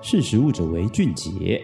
[0.00, 1.60] 识时务者为俊杰。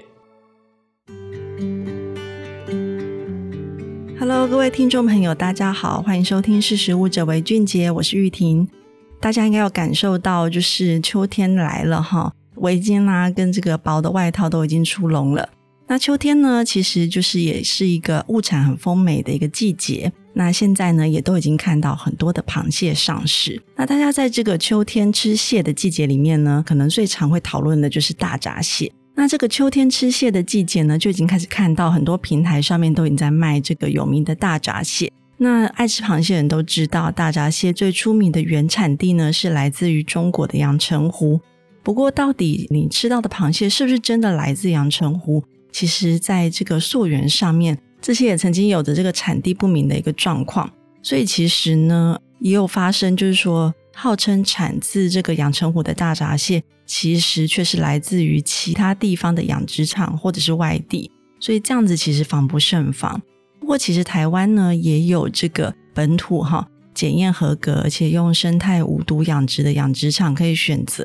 [4.18, 8.68] Hello，各位听众朋友，大家好，欢迎收听《识时务者为俊杰》，我是玉婷。
[9.20, 15.48] 大家应该要感受到，就是秋天来了哈，围巾啦、跟这个薄的外套都已经出笼了。
[15.86, 20.10] 那秋天呢，其实就是也是一个物产很丰美的一个季节。
[20.32, 23.62] 那现在呢，也都已经看到很多的螃蟹上市。
[23.76, 28.90] 那大家在这个秋天吃蟹的季节里面呢，可能最常会讨论的就是大闸蟹。
[29.14, 35.12] 那这个秋天吃蟹的季节呢，就已经开始看到很多平台上面都已经在卖这个有名的大闸蟹。
[35.36, 41.38] 那爱吃螃蟹人都知道，大闸蟹最出名的原产地呢，是来自于中国的阳澄湖。
[41.84, 45.44] 不过，到底你吃到的螃蟹是不是真的来自阳澄湖？
[45.74, 50.70] 其实，在这个溯源上面，这些也曾经有着这个产地不明的一个状况。
[51.02, 53.74] 所以，其实呢，也有发生，就是说。
[53.96, 61.08] 号称产自这个阳澄湖的大闸蟹，其实却是来自于其他地方的养殖场或者是外地，
[61.38, 63.22] 所以这样子其实防不胜防。
[63.60, 71.04] 不过，其实台湾呢也有这个本土哈检验合格，而且用生态无毒养殖的养殖场可以选择，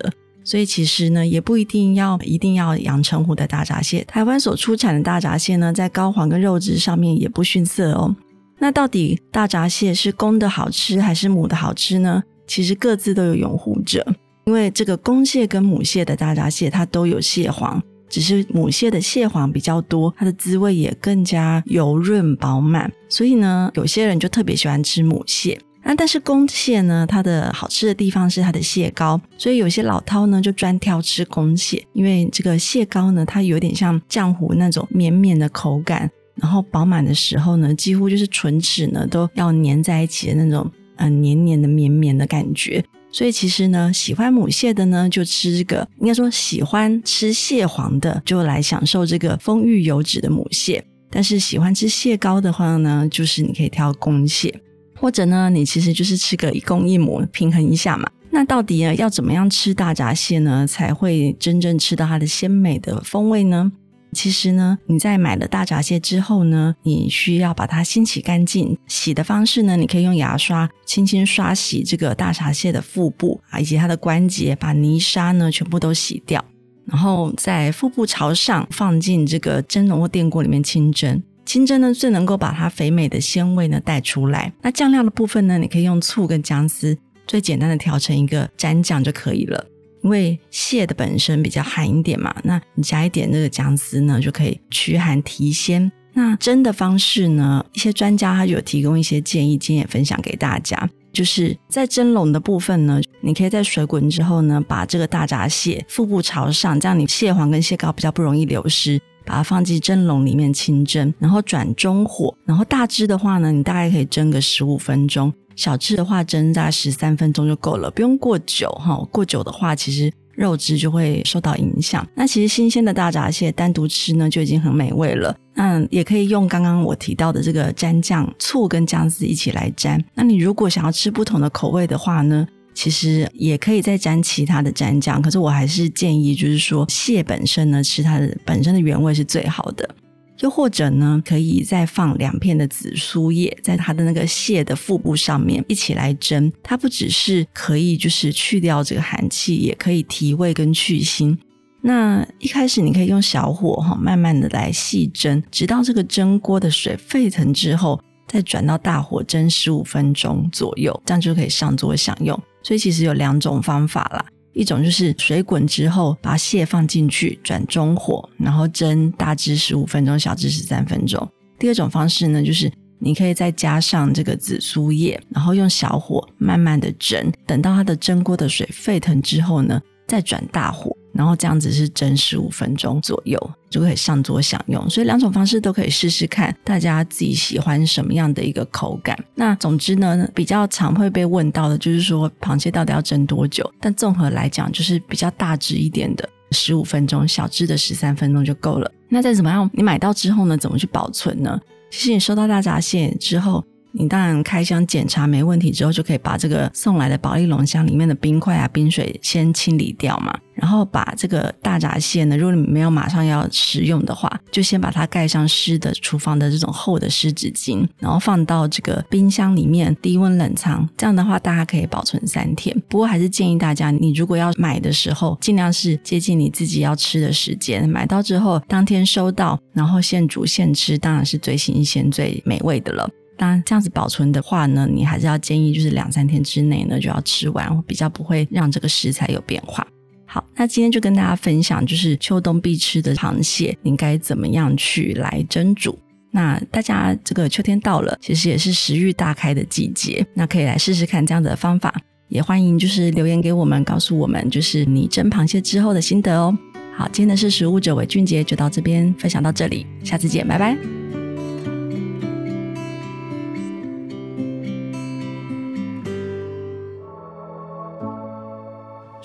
[0.50, 4.04] 所以其实呢也不一定要一定要阳澄湖的大闸蟹。
[4.06, 8.16] 台湾所出产的大闸蟹呢，在膏黄跟肉质上面也不逊色哦。
[8.58, 12.24] 那到底大闸蟹是公的好吃还是母的好吃呢？
[12.48, 14.04] 其实各自都有拥护者，
[14.46, 25.60] 因为这个公蟹跟母蟹的大闸蟹，它都有蟹黄，只是母蟹的蟹黄比较多，它的滋味也更加油润饱满，所以呢，有些人就特别喜欢吃母蟹。
[25.84, 40.70] 那但是公蟹呢，它的好吃的地方是它的蟹膏，所以有些老饕呢就专挑吃公蟹，因为这个蟹膏呢，它有点像浆糊那种绵绵的口感，然后饱满的时候呢，几乎就是唇齿呢都要粘在一起的那种。
[41.02, 50.84] 嗯，黏黏的、绵绵的感觉，所以其实呢，喜欢母蟹的呢，就吃这个；应该说，喜欢吃蟹黄的，就来享受这个丰裕油脂的母蟹。
[51.10, 54.54] 但是喜欢吃蟹膏的话呢，就是你可以挑公蟹，
[55.00, 58.10] 或者呢，你其实就是吃个一公一母，平衡一下嘛。
[58.32, 63.72] 那到底呢，要怎么样吃大闸蟹呢，才会真正吃到它的鲜美的风味呢？
[64.12, 68.78] 其实呢，你在买了大闸蟹之后呢，你需要把它先洗干净。
[68.88, 76.44] 洗的方式呢，你可以用牙刷轻轻刷洗这个大闸蟹的腹部啊，以及它的关节，把泥沙呢全部都洗掉。
[76.86, 81.22] 然后在腹部朝上放进这个蒸笼或电锅里面清蒸。
[81.46, 84.54] 清蒸呢，最能够把它肥美的鲜味呢带出来。
[84.62, 89.66] 那酱料的部分呢，你可以用醋跟姜丝，最简单的调成一个蘸酱就可以了。
[90.02, 95.92] 因为蟹的本身比较寒一点嘛，那你加一点这个姜丝呢，就可以驱寒提鲜。
[96.14, 100.90] 那蒸的方式呢，一些专家他有提供一些建议，今天也分享给大家。
[101.12, 115.32] 就是在蒸笼的部分呢，你可以在水滚之后呢，把这个大闸蟹腹部朝上，这样你蟹黄跟蟹膏比较不容易流失，把它放进蒸笼里面清蒸，然后转中火，然后大只的话呢，你大概可以蒸个十五分钟。
[115.56, 118.98] 小只的话，蒸在十三分钟就够了，不用过久哈。
[119.12, 122.08] 过久的话，其实肉质就会受到影响。
[122.16, 125.36] 那其实新鲜的大闸蟹单独吃呢，就已经很美味了。
[125.54, 130.04] 那也可以用刚刚我提到的这个蘸酱，醋跟姜丝一起来蘸。
[130.16, 132.48] 那你如果想要吃不同的口味的话呢，
[132.80, 135.22] 其实也可以再沾其他的蘸酱。
[135.22, 139.96] 可是我还是建议，就是说蟹本身呢，吃它的本身的原味是最好的。
[140.40, 146.50] 又或者呢，可以再放两片的紫苏叶，在它的那个蟹的腹部上面一起来蒸。
[146.64, 151.38] 它不只是可以就是去掉这个寒气，也可以提味跟去腥。
[151.82, 162.42] 那一开始你可以用小火哈，慢慢的来细蒸，直到这个蒸锅的水沸腾之后，再转到大火蒸十五分钟左右，这样就可以上桌享用。
[162.64, 164.26] 所以其实有两种方法啦。
[164.54, 171.26] 一种就是水滚之后，把蟹放进去，转中火，然后蒸大致十五分钟，小至十三分钟。
[171.58, 172.70] 第二种方式呢，就是
[173.00, 180.94] 你可以再加上这个紫苏叶，然后用小火慢慢的蒸，等到它的蒸锅的水沸腾之后呢，再转大火。
[181.20, 183.38] 然后这样子是蒸十五分钟左右，
[183.70, 184.90] 就可以上桌享用。
[184.90, 189.22] 所以两种方式都可以试试看，大家自己喜欢什么样的一个口感。
[189.36, 193.70] 那总之呢，比较常会被问到的就是说，螃蟹到底要蒸多久？
[193.82, 198.90] 但综合来讲，就是比较大只一点的十五分钟，小只的十三分钟就够了。
[199.10, 201.60] 那再怎么样，你买到之后呢，怎么去保存呢？
[201.92, 210.38] 其实你收到大闸蟹之后，你当然开箱检查没问题之后，就可以把这个送来的保利龙箱里面的冰块啊、冰水先清理掉嘛。
[210.54, 220.88] 然后把这个大闸蟹呢，如果你没有马上要食用的话，就先把它盖上湿的厨房的这种厚的湿纸巾，然后放到这个冰箱里面低温冷藏。
[220.98, 222.76] 这样的话，大家可以保存三天。
[222.90, 233.10] 不过还是建议大家，你如果要买的时候，尽量是接近你自己要吃的时间，买到之后当天收到，然后现煮现吃，当然是最新鲜、最美味的了。
[233.40, 239.88] 当然，这样子保存的话呢，你还是要建议就是两三天之内呢就要吃完，比较不会让这个食材有变化。
[240.26, 245.98] 好，那今天就跟大家分享，就是秋冬必吃的螃蟹，应该怎么样去来蒸煮。
[246.32, 251.96] 那大家这个秋天到了，其实也是食欲大开的季节，那可以来试试看这样子的方法。
[252.28, 256.56] 也欢迎就是留言给我们，告诉我们就是你蒸螃蟹之后的心得哦。
[256.96, 260.99] 好，今天的是食物者为俊杰就到这边分享到这里，下次见，拜拜。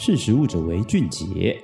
[0.05, 1.59] 识时务者为俊杰。